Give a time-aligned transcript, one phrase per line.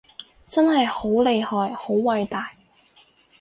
[0.49, 2.53] 真係好厲害好偉大